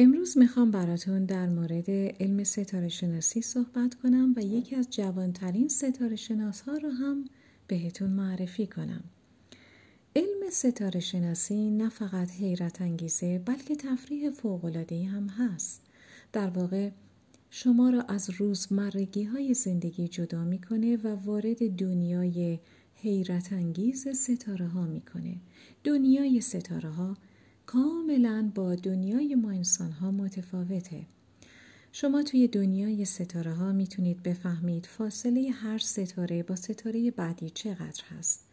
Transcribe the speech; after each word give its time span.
امروز 0.00 0.38
می‌خوام 0.38 0.70
براتون 0.70 1.24
در 1.24 1.48
مورد 1.48 1.90
علم 1.90 2.44
ستاره 2.44 2.88
شناسی 2.88 3.42
صحبت 3.42 3.94
کنم 3.94 4.34
و 4.36 4.40
یکی 4.40 4.76
از 4.76 4.90
جوانترین 4.90 5.68
ستاره 5.68 6.16
شناس 6.16 6.60
ها 6.60 6.76
رو 6.76 6.90
هم 6.90 7.24
بهتون 7.66 8.10
معرفی 8.10 8.66
کنم. 8.66 9.04
علم 10.16 10.50
ستاره 10.50 11.00
شناسی 11.00 11.70
نه 11.70 11.88
فقط 11.88 12.30
حیرت 12.30 12.82
انگیزه 12.82 13.38
بلکه 13.38 13.76
تفریح 13.76 14.30
فوقلادهی 14.30 15.04
هم 15.04 15.28
هست. 15.28 15.82
در 16.32 16.50
واقع 16.50 16.90
شما 17.50 17.90
را 17.90 18.02
از 18.02 18.30
روزمرگی 18.30 19.24
های 19.24 19.54
زندگی 19.54 20.08
جدا 20.08 20.44
می‌کنه 20.44 20.96
و 20.96 21.08
وارد 21.08 21.76
دنیای 21.76 22.58
حیرت 22.94 23.52
انگیز 23.52 24.08
ستاره 24.08 24.66
ها 24.66 24.86
می‌کنه. 24.86 25.36
دنیای 25.84 26.40
ستاره 26.40 26.88
ها 26.88 27.16
کاملا 27.68 28.50
با 28.54 28.74
دنیای 28.74 29.34
ما 29.34 29.50
انسان 29.50 29.92
ها 29.92 30.10
متفاوته. 30.10 31.06
شما 31.92 32.22
توی 32.22 32.48
دنیای 32.48 33.04
ستاره 33.04 33.52
ها 33.52 33.72
می‌تونید 33.72 34.22
بفهمید 34.22 34.86
فاصله 34.86 35.50
هر 35.50 35.78
ستاره 35.78 36.42
با 36.42 36.56
ستاره 36.56 37.10
بعدی 37.10 37.50
چقدر 37.50 38.02
هست. 38.18 38.46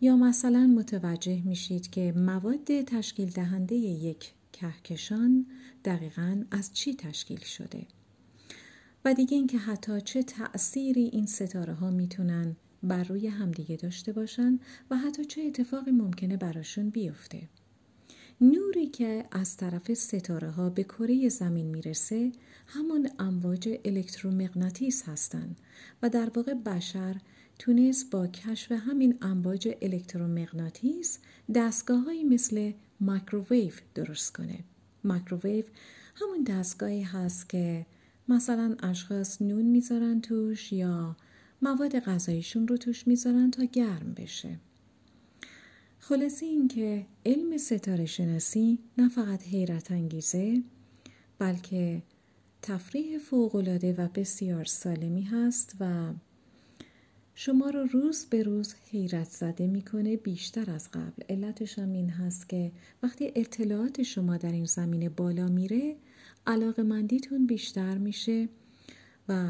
یا 0.00 0.16
مثلا 0.16 0.66
متوجه 0.66 1.42
میشید 1.44 1.90
که 1.90 2.12
مواد 2.16 2.82
تشکیل 2.82 3.30
دهنده 3.30 3.74
یک 3.74 4.32
کهکشان 4.52 5.46
دقیقا 5.84 6.44
از 6.50 6.72
چی 6.72 6.94
تشکیل 6.94 7.40
شده. 7.40 7.86
و 9.04 9.14
دیگه 9.14 9.36
اینکه 9.36 9.58
حتی 9.58 10.00
چه 10.00 10.22
تأثیری 10.22 11.04
این 11.04 11.26
ستاره 11.26 11.74
ها 11.74 11.90
می‌تونن 11.90 12.56
بر 12.82 13.04
روی 13.04 13.26
همدیگه 13.26 13.76
داشته 13.76 14.12
باشن 14.12 14.58
و 14.90 14.96
حتی 14.96 15.24
چه 15.24 15.42
اتفاقی 15.42 15.90
ممکنه 15.90 16.36
براشون 16.36 16.90
بیفته. 16.90 17.48
نوری 18.40 18.86
که 18.86 19.24
از 19.30 19.56
طرف 19.56 19.94
ستاره 19.94 20.50
ها 20.50 20.70
به 20.70 20.82
کره 20.84 21.28
زمین 21.28 21.66
می‌رسه 21.66 22.32
همون 22.66 23.08
امواج 23.18 23.78
الکترومغناطیس 23.84 25.02
هستند 25.08 25.60
و 26.02 26.08
در 26.08 26.30
واقع 26.34 26.54
بشر 26.54 27.16
تونست 27.58 28.10
با 28.10 28.26
کشف 28.26 28.72
همین 28.72 29.18
امواج 29.22 29.76
الکترومغناطیس 29.82 31.18
دستگاه 31.54 32.04
مثل 32.30 32.72
مایکروویو 33.00 33.72
درست 33.94 34.36
کنه. 34.36 34.58
مایکروویو 35.04 35.64
همون 36.14 36.44
دستگاهی 36.44 37.02
هست 37.02 37.48
که 37.48 37.86
مثلا 38.28 38.76
اشخاص 38.82 39.42
نون 39.42 39.64
می‌ذارن 39.64 40.20
توش 40.20 40.72
یا 40.72 41.16
مواد 41.62 42.00
غذاییشون 42.00 42.68
رو 42.68 42.76
توش 42.76 43.06
می‌ذارن 43.06 43.50
تا 43.50 43.64
گرم 43.64 44.14
بشه. 44.16 44.58
خلاصه 46.08 46.46
اینکه 46.46 47.06
علم 47.26 47.56
ستاره 47.56 48.06
شناسی 48.06 48.78
نه 48.98 49.08
فقط 49.08 49.42
حیرت 49.42 49.92
انگیزه 49.92 50.62
بلکه 51.38 52.02
تفریح 52.62 53.18
فوقالعاده 53.18 53.92
و 53.92 54.08
بسیار 54.14 54.64
سالمی 54.64 55.22
هست 55.22 55.76
و 55.80 56.12
شما 57.34 57.70
رو 57.70 57.86
روز 57.86 58.26
به 58.30 58.42
روز 58.42 58.74
حیرت 58.90 59.28
زده 59.28 59.66
می‌کنه 59.66 60.16
بیشتر 60.16 60.70
از 60.70 60.90
قبل. 60.90 61.22
علتش 61.28 61.78
هم 61.78 61.92
این 61.92 62.10
هست 62.10 62.48
که 62.48 62.72
وقتی 63.02 63.32
اطلاعات 63.34 64.02
شما 64.02 64.36
در 64.36 64.52
این 64.52 64.64
زمینه 64.64 65.08
بالا 65.08 65.48
میره 65.48 65.96
علاقه 66.46 66.82
مندیتون 66.82 67.46
بیشتر 67.46 67.98
میشه 67.98 68.48
و 69.28 69.48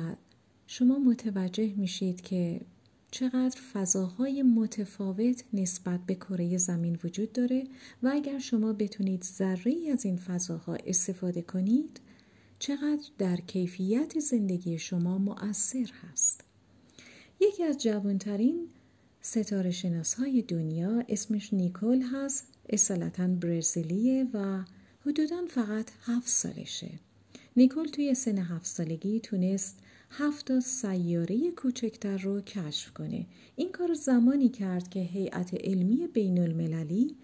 شما 0.67 0.99
متوجه 0.99 1.75
میشید 1.77 2.21
که 2.21 2.61
چقدر 3.15 3.61
فضاهای 3.73 4.43
متفاوت 4.43 5.45
نسبت 5.53 6.01
به 6.07 6.15
کره 6.15 6.57
زمین 6.57 6.99
وجود 7.05 7.33
داره 7.33 7.65
و 8.03 8.11
اگر 8.13 8.39
شما 8.39 8.73
بتونید 8.73 9.23
ذره 9.25 9.75
از 9.93 10.05
این 10.05 10.17
فضاها 10.17 10.75
استفاده 10.75 11.43
کنید 11.43 12.01
چقدر 12.59 13.09
در 13.19 13.37
کیفیت 13.37 14.19
زندگی 14.19 14.79
شما 14.79 15.19
مؤثر 15.19 15.91
هست. 16.03 16.45
یکی 17.41 17.65
از 17.65 17.79
جوانترین 17.79 18.69
ستاره 19.21 19.71
شناس 19.71 20.15
های 20.15 20.43
دنیا 20.43 21.05
اسمش 21.09 21.53
نیکول 21.53 22.03
هست 22.03 22.49
اصالتا 22.69 23.27
برزیلیه 23.27 24.27
و 24.35 24.65
حدودا 25.07 25.45
فقط 25.49 25.91
هفت 26.05 26.29
سالشه. 26.29 26.91
نیکول 27.57 27.89
توی 27.89 28.15
سن 28.15 28.39
هفت 28.39 28.67
سالگی 28.67 29.21
تونست 29.21 29.79
هفت 30.19 30.61
سیاره 30.61 31.51
کوچکتر 31.51 32.17
رو 32.17 32.41
کشف 32.41 32.93
کنه 32.93 33.27
این 33.57 33.73
کار 33.73 33.95
زمانی 33.95 34.49
کرد 34.49 34.89
که 34.89 35.01
هیئت 35.01 35.55
علمی 35.55 36.07
بین 36.07 36.39
المللی 36.39 37.17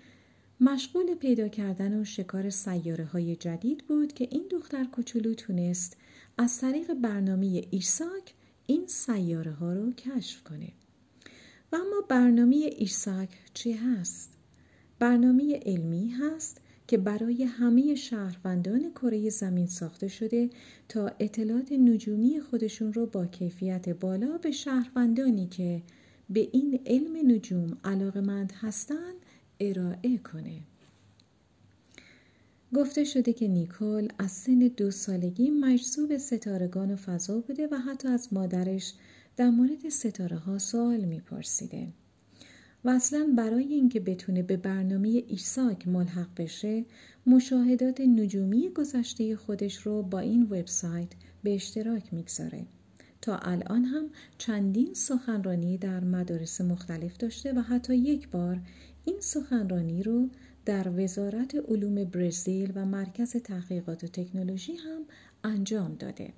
مشغول 0.61 1.15
پیدا 1.15 1.49
کردن 1.49 2.01
و 2.01 2.05
شکار 2.05 2.51
سیاره 2.51 3.05
های 3.05 3.37
جدید 3.37 3.85
بود 3.87 4.13
که 4.13 4.29
این 4.31 4.45
دختر 4.51 4.85
کوچولو 4.85 5.35
تونست 5.35 5.97
از 6.39 6.59
طریق 6.59 6.95
برنامه 6.95 7.63
ایساک 7.71 8.35
این 8.67 8.87
سیاره 8.87 9.53
ها 9.53 9.73
رو 9.73 9.93
کشف 9.93 10.43
کنه 10.43 10.69
و 11.73 11.77
اما 11.77 12.01
برنامه 12.09 12.57
ایساک 12.57 13.29
چی 13.55 13.73
هست؟ 13.73 14.31
برنامه 14.99 15.61
علمی 15.67 16.09
هست 16.09 16.61
که 16.91 16.99
برای 16.99 17.45
همه 17.45 17.95
شهروندان 17.95 18.91
کره 18.91 19.31
زمین 19.31 19.67
ساخته 19.67 20.09
شده 20.09 20.51
تا 20.89 21.11
اطلاعات 21.21 21.73
نجومی 21.73 22.41
خودشون 22.41 22.93
رو 22.93 23.07
با 23.07 23.27
کیفیت 23.27 23.89
بالا 23.89 24.39
به 24.39 24.51
شهروندانی 24.51 25.47
که 25.47 25.83
به 26.31 26.49
این 26.53 26.81
علم 26.87 27.33
نجوم 27.33 27.79
علاقمند 27.85 28.53
هستند 28.61 29.15
ارائه 29.61 30.19
کنه. 30.19 30.61
گفته 32.75 33.05
شده 33.05 33.33
که 33.33 33.49
نیکول 33.49 34.09
از 34.19 34.31
سن 34.31 34.59
دو 34.59 34.91
سالگی 34.91 35.51
مجذوب 35.51 36.17
ستارگان 36.17 36.91
و 36.91 36.97
فضا 36.97 37.41
بوده 37.41 37.67
و 37.67 37.75
حتی 37.75 38.09
از 38.09 38.33
مادرش 38.33 38.95
در 39.37 39.51
مورد 39.51 39.89
ستاره 39.89 40.37
ها 40.37 40.59
سوال 40.59 41.05
میپرسیده. 41.05 41.89
و 42.85 42.91
اصلا 42.91 43.35
برای 43.37 43.75
اینکه 43.75 44.01
بتونه 44.01 44.43
به 44.43 44.57
برنامه 44.57 45.09
ایساک 45.09 45.89
ملحق 45.89 46.29
بشه 46.37 46.85
مشاهدات 47.27 48.01
نجومی 48.01 48.69
گذشته 48.69 49.37
خودش 49.37 49.77
رو 49.77 50.03
با 50.03 50.19
این 50.19 50.43
وبسایت 50.43 51.09
به 51.43 51.55
اشتراک 51.55 52.15
می‌گذاره 52.15 52.67
تا 53.23 53.37
الان 53.37 53.85
هم 53.85 54.11
چندین 54.39 54.95
سخنرانی 54.95 55.79
در 55.79 56.05
مدارس 56.05 56.61
مختلف 56.61 57.17
داشته 57.17 57.53
و 57.53 57.61
حتی 57.61 57.97
یک 57.97 58.29
بار 58.29 58.61
این 59.05 59.17
سخنرانی 59.21 60.03
رو 60.03 60.29
در 60.65 61.03
وزارت 61.03 61.55
علوم 61.55 62.05
برزیل 62.05 62.73
و 62.75 62.85
مرکز 62.85 63.37
تحقیقات 63.37 64.05
و 64.05 64.07
تکنولوژی 64.07 64.75
هم 64.75 65.03
انجام 65.45 65.95
داده. 65.95 66.33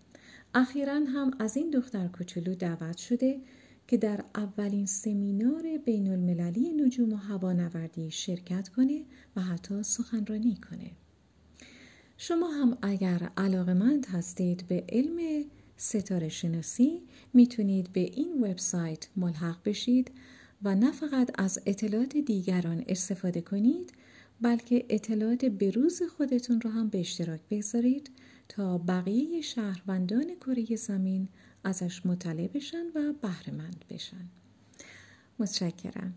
اخیرا 0.55 0.95
هم 0.95 1.31
از 1.39 1.57
این 1.57 1.71
دختر 1.71 2.09
کوچولو 2.09 2.55
دعوت 2.55 2.97
شده 2.97 3.41
که 3.87 3.97
در 3.97 4.25
اولین 4.35 4.87
سمینار 4.87 5.79
بین 5.85 6.11
المللی 6.11 6.73
نجوم 6.73 7.13
و 7.13 7.17
هوانوردی 7.17 8.11
شرکت 8.11 8.69
کنه 8.69 9.05
و 9.37 9.41
حتی 9.41 9.83
سخنرانی 9.83 10.57
کنه. 10.57 10.91
شما 12.17 12.49
هم 12.49 12.79
اگر 12.83 13.31
علاقمند 13.37 14.07
هستید 14.07 14.65
به 14.69 14.85
علم 14.89 15.45
ستاره 15.77 16.29
شناسی 16.29 17.03
می‌تونید 17.35 17.93
به 17.93 18.01
این 18.01 18.45
وبسایت 18.45 19.09
ملحق 19.17 19.57
بشید 19.65 20.11
و 20.63 20.75
نه 20.75 20.93
فقط 20.93 21.31
از 21.39 21.59
اطلاعات 21.67 22.17
دیگران 22.17 22.85
استفاده 22.89 23.41
کنید 23.41 23.93
بلکه 24.41 24.87
اطلاعات 24.89 25.45
بروز 25.45 26.03
خودتون 26.03 26.61
رو 26.61 26.71
هم 26.71 26.89
به 26.89 27.01
اشتراک 27.01 27.41
بگذارید 27.51 28.11
تا 28.49 28.79
بقیه 28.79 29.41
شهروندان 29.41 30.35
کره 30.41 30.77
زمین 30.77 31.29
ازش 31.65 32.07
مطلع 32.07 32.47
بشن 32.47 32.87
و 32.95 33.13
بهرهمند 33.13 33.85
بشن. 33.91 34.29
متشکرم. 35.39 36.15